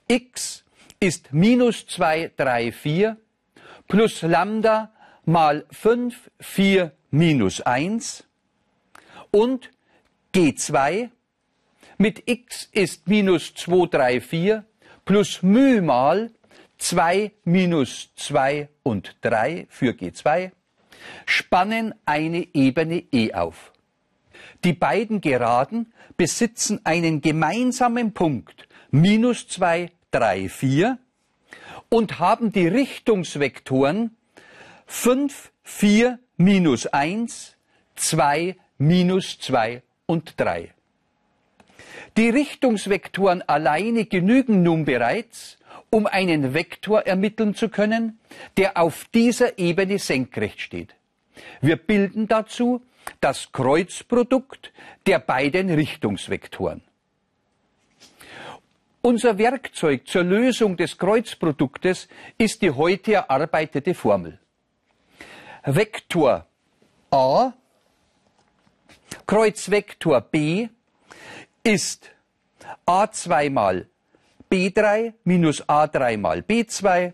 x 0.07 0.65
ist 0.99 1.33
minus 1.33 1.85
2, 1.85 2.31
3, 2.35 2.71
4 2.71 3.17
plus 3.87 4.23
Lambda 4.23 4.91
mal 5.25 5.67
5, 5.69 6.31
4 6.39 6.93
minus 7.11 7.61
1 7.61 8.23
und 9.29 9.69
G2 10.33 11.11
mit 11.99 12.23
x 12.25 12.69
ist 12.71 13.07
minus 13.07 13.53
2, 13.53 13.85
3, 13.85 14.21
4 14.21 14.65
plus 15.05 15.43
μ 15.43 15.79
mal 15.81 16.31
2 16.79 17.33
minus 17.43 18.15
2 18.15 18.67
und 18.81 19.15
3 19.21 19.67
für 19.69 19.91
G2 19.91 20.53
spannen 21.27 21.93
eine 22.07 22.47
Ebene 22.55 23.03
E 23.11 23.31
auf. 23.35 23.73
Die 24.67 24.73
beiden 24.73 25.21
Geraden 25.21 25.93
besitzen 26.17 26.81
einen 26.83 27.21
gemeinsamen 27.21 28.11
Punkt 28.11 28.67
minus 28.91 29.47
2, 29.47 29.89
3, 30.11 30.49
4 30.49 30.97
und 31.87 32.19
haben 32.19 32.51
die 32.51 32.67
Richtungsvektoren 32.67 34.17
5, 34.85 35.53
4, 35.63 36.19
minus 36.35 36.85
1, 36.87 37.55
2, 37.95 38.57
minus 38.77 39.39
2 39.39 39.83
und 40.05 40.33
3. 40.35 40.73
Die 42.17 42.29
Richtungsvektoren 42.29 43.43
alleine 43.43 44.03
genügen 44.03 44.63
nun 44.63 44.83
bereits, 44.83 45.59
um 45.89 46.07
einen 46.07 46.53
Vektor 46.53 47.03
ermitteln 47.03 47.55
zu 47.55 47.69
können, 47.69 48.19
der 48.57 48.75
auf 48.75 49.05
dieser 49.13 49.59
Ebene 49.59 49.97
senkrecht 49.97 50.59
steht. 50.59 50.93
Wir 51.61 51.77
bilden 51.77 52.27
dazu 52.27 52.81
das 53.21 53.51
Kreuzprodukt 53.51 54.71
der 55.05 55.19
beiden 55.19 55.69
Richtungsvektoren. 55.69 56.81
Unser 59.01 59.37
Werkzeug 59.37 60.07
zur 60.07 60.23
Lösung 60.23 60.75
des 60.75 60.97
Kreuzproduktes 60.97 62.07
ist 62.37 62.61
die 62.61 62.71
heute 62.71 63.13
erarbeitete 63.13 63.93
Formel. 63.93 64.39
Vektor 65.63 66.45
a 67.11 67.53
Kreuzvektor 69.25 70.21
b 70.21 70.69
ist 71.63 72.11
a2 72.85 73.49
mal 73.49 73.87
b3 74.49 75.13
minus 75.23 75.63
a3 75.67 76.17
mal 76.17 76.39
b2, 76.39 77.13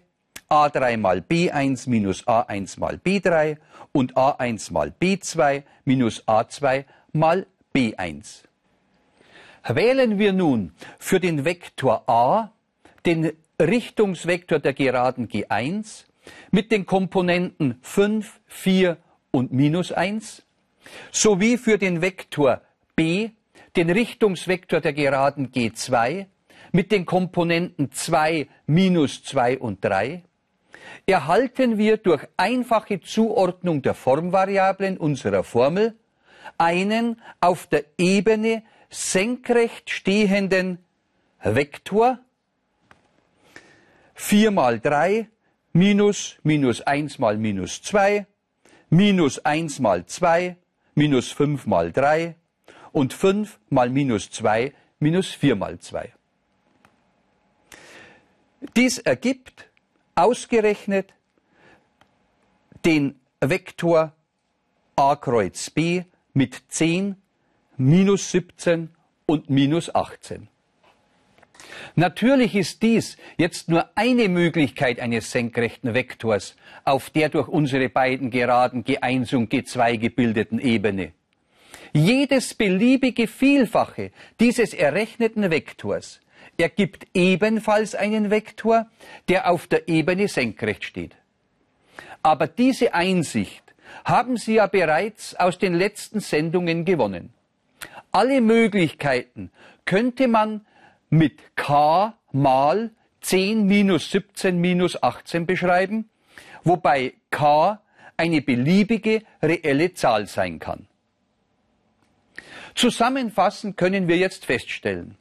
a3 0.50 0.98
mal 0.98 1.20
b1 1.20 1.90
minus 1.90 2.26
a1 2.28 2.80
mal 2.80 3.00
b3 3.04 3.58
und 3.92 4.16
a1 4.16 4.72
mal 4.72 4.94
b2 5.02 5.64
minus 5.86 6.28
a2 6.28 6.86
mal 7.14 7.46
b1. 7.74 8.44
Wählen 9.68 10.20
wir 10.20 10.34
nun 10.34 10.74
für 11.00 11.20
den 11.20 11.46
Vektor 11.46 12.08
a 12.10 12.52
den 13.06 13.32
Richtungsvektor 13.62 14.60
der 14.60 14.74
Geraden 14.74 15.28
G1 15.28 16.06
mit 16.52 16.72
den 16.72 16.86
Komponenten 16.86 17.80
5, 17.82 18.40
4 18.48 18.98
und 19.32 19.54
minus 19.54 19.92
1 19.92 20.44
sowie 21.12 21.58
für 21.58 21.78
den 21.78 22.02
Vektor 22.02 22.62
b 22.96 23.32
den 23.76 23.90
Richtungsvektor 23.90 24.82
der 24.82 24.94
Geraden 24.94 25.52
G2 25.52 26.28
mit 26.72 26.92
den 26.92 27.06
Komponenten 27.06 27.92
2, 27.92 28.48
minus 28.68 29.24
2 29.24 29.60
und 29.60 29.84
3 29.84 30.24
erhalten 31.06 31.78
wir 31.78 31.98
durch 31.98 32.26
einfache 32.38 33.02
Zuordnung 33.02 33.82
der 33.82 33.94
Formvariablen 33.94 34.98
unserer 34.98 35.44
Formel 35.44 35.96
einen 36.58 37.22
auf 37.40 37.68
der 37.68 37.86
Ebene 37.98 38.64
senkrecht 38.90 39.90
stehenden 39.90 40.80
Vektor 41.42 42.20
4 44.16 44.52
mal 44.52 44.80
3 44.80 45.28
minus 45.74 46.38
minus 46.44 46.82
1 46.82 47.20
mal 47.20 47.38
minus 47.38 47.82
2 47.82 48.28
minus 48.90 49.40
1 49.40 49.80
mal 49.80 50.06
2 50.06 50.56
minus 50.96 51.32
5 51.32 51.66
mal 51.66 51.92
3 51.92 52.36
und 52.92 53.14
5 53.14 53.60
mal 53.70 53.90
minus 53.90 54.30
2 54.30 54.74
minus 55.00 55.34
4 55.34 55.56
mal 55.56 55.80
2. 55.80 56.14
Dies 58.76 59.00
ergibt 59.00 59.70
ausgerechnet 60.16 61.14
den 62.86 63.20
Vektor 63.40 64.14
a 64.96 65.16
Kreuz 65.16 65.70
b 65.70 66.04
mit 66.34 66.64
10, 66.70 67.16
minus 67.78 68.32
17 68.32 68.90
und 69.26 69.50
minus 69.50 69.94
18. 69.94 70.48
Natürlich 71.96 72.56
ist 72.56 72.82
dies 72.82 73.18
jetzt 73.38 73.70
nur 73.70 73.90
eine 73.96 74.28
Möglichkeit 74.28 75.00
eines 75.00 75.32
senkrechten 75.32 75.94
Vektors 75.94 76.56
auf 76.84 77.10
der 77.10 77.30
durch 77.30 77.48
unsere 77.48 77.90
beiden 77.90 78.32
Geraden 78.32 78.84
G1 78.84 79.36
und 79.36 79.52
G2 79.52 79.98
gebildeten 79.98 80.60
Ebene. 80.60 81.14
Jedes 81.94 82.56
beliebige 82.56 83.28
Vielfache 83.28 84.12
dieses 84.40 84.74
errechneten 84.74 85.52
Vektors 85.52 86.20
ergibt 86.58 87.08
ebenfalls 87.14 87.96
einen 87.96 88.30
Vektor, 88.30 88.88
der 89.28 89.50
auf 89.50 89.68
der 89.68 89.88
Ebene 89.88 90.28
senkrecht 90.28 90.84
steht. 90.84 91.16
Aber 92.22 92.48
diese 92.48 92.94
Einsicht 92.94 93.64
haben 94.06 94.38
Sie 94.38 94.56
ja 94.56 94.68
bereits 94.68 95.36
aus 95.36 95.58
den 95.58 95.74
letzten 95.74 96.20
Sendungen 96.20 96.86
gewonnen. 96.86 97.34
Alle 98.12 98.42
Möglichkeiten 98.42 99.52
könnte 99.86 100.28
man 100.28 100.66
mit 101.10 101.56
k 101.56 102.14
mal 102.32 102.92
10 103.22 103.66
minus 103.66 104.12
17 104.12 104.60
minus 104.60 105.02
18 105.02 105.46
beschreiben, 105.46 106.10
wobei 106.64 107.14
k 107.30 107.82
eine 108.18 108.42
beliebige 108.42 109.24
reelle 109.42 109.94
Zahl 109.94 110.28
sein 110.28 110.60
kann. 110.60 110.88
Zusammenfassend 112.76 113.78
können 113.78 114.08
wir 114.08 114.18
jetzt 114.18 114.46
feststellen, 114.46 115.18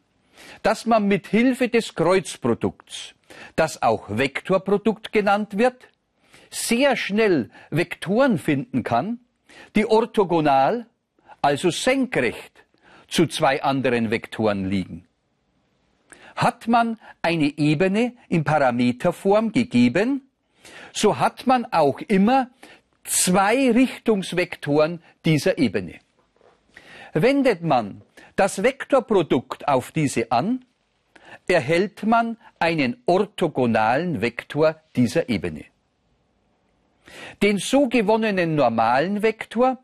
dass 0.62 0.86
man 0.86 1.06
mit 1.06 1.26
Hilfe 1.26 1.68
des 1.68 1.94
Kreuzprodukts, 1.94 3.14
das 3.56 3.82
auch 3.82 4.08
Vektorprodukt 4.08 5.12
genannt 5.12 5.58
wird, 5.58 5.88
sehr 6.50 6.96
schnell 6.96 7.50
Vektoren 7.70 8.38
finden 8.38 8.82
kann, 8.82 9.20
die 9.74 9.86
orthogonal, 9.86 10.86
also 11.40 11.70
senkrecht 11.70 12.64
zu 13.08 13.26
zwei 13.26 13.62
anderen 13.62 14.10
Vektoren 14.10 14.68
liegen. 14.68 15.06
Hat 16.36 16.68
man 16.68 16.98
eine 17.20 17.58
Ebene 17.58 18.14
in 18.28 18.44
Parameterform 18.44 19.52
gegeben, 19.52 20.28
so 20.92 21.18
hat 21.18 21.46
man 21.46 21.66
auch 21.72 22.00
immer 22.00 22.48
zwei 23.04 23.70
Richtungsvektoren 23.70 25.02
dieser 25.24 25.58
Ebene. 25.58 25.98
Wendet 27.12 27.62
man 27.62 28.02
das 28.36 28.62
Vektorprodukt 28.62 29.68
auf 29.68 29.92
diese 29.92 30.32
an, 30.32 30.64
erhält 31.46 32.04
man 32.04 32.36
einen 32.58 33.02
orthogonalen 33.06 34.20
Vektor 34.20 34.76
dieser 34.96 35.28
Ebene. 35.28 35.64
Den 37.42 37.58
so 37.58 37.88
gewonnenen 37.88 38.54
normalen 38.54 39.22
Vektor 39.22 39.78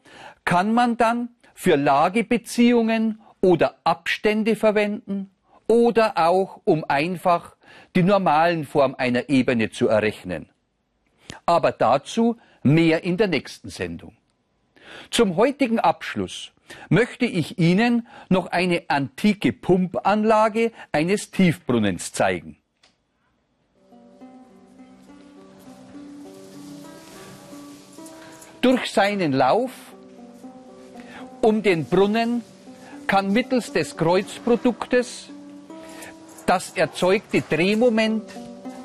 kann 0.45 0.73
man 0.73 0.97
dann 0.97 1.31
für 1.55 1.77
Lagebeziehungen 1.77 3.21
oder 3.41 3.77
Abstände 3.85 4.57
verwenden 4.57 5.31
oder 5.67 6.17
auch 6.17 6.61
um 6.65 6.85
einfach 6.89 7.57
die 7.95 8.03
normalen 8.03 8.65
Form 8.65 8.95
einer 8.97 9.29
Ebene 9.29 9.71
zu 9.71 9.89
errechnen. 9.89 10.49
Aber 11.45 11.73
dazu 11.73 12.39
mehr 12.63 13.05
in 13.05 13.17
der 13.17 13.29
nächsten 13.29 13.69
Sendung. 13.69 14.18
Zum 15.11 15.37
heutigen 15.37 15.79
Abschluss 15.79 16.53
möchte 16.89 17.25
ich 17.25 17.59
Ihnen 17.59 18.07
noch 18.29 18.47
eine 18.47 18.85
antike 18.89 19.53
Pumpanlage 19.53 20.73
eines 20.93 21.31
Tiefbrunnens 21.31 22.13
zeigen. 22.13 22.57
Durch 28.61 28.91
seinen 28.91 29.33
Lauf 29.33 29.71
um 31.41 31.63
den 31.63 31.85
Brunnen 31.85 32.43
kann 33.07 33.33
mittels 33.33 33.73
des 33.73 33.97
Kreuzproduktes 33.97 35.31
das 36.45 36.71
erzeugte 36.71 37.43
Drehmoment 37.43 38.25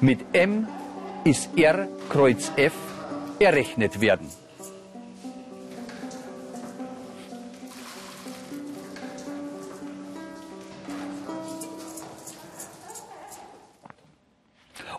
mit 0.02 0.20
M 0.34 0.68
ist 1.24 1.58
R 1.58 1.88
Kreuz 2.10 2.52
F 2.58 2.74
errechnet 3.40 4.02
werden. 4.02 4.43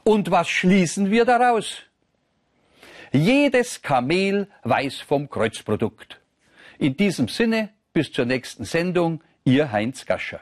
Und 0.05 0.31
was 0.31 0.49
schließen 0.49 1.11
wir 1.11 1.25
daraus? 1.25 1.83
Jedes 3.13 3.81
Kamel 3.81 4.49
weiß 4.63 5.01
vom 5.01 5.31
Kreuzprodukt. 5.31 6.21
In 6.79 6.97
diesem 6.97 7.29
Sinne, 7.29 7.71
bis 7.93 8.13
zur 8.13 8.27
nächsten 8.27 8.65
Sendung, 8.65 9.23
Ihr 9.45 9.73
Heinz 9.73 10.05
Gascher. 10.05 10.41